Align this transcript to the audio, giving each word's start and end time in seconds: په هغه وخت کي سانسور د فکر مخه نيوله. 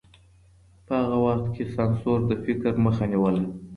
په 0.85 0.93
هغه 1.01 1.17
وخت 1.25 1.45
کي 1.55 1.63
سانسور 1.75 2.19
د 2.29 2.31
فکر 2.45 2.71
مخه 2.85 3.03
نيوله. 3.11 3.43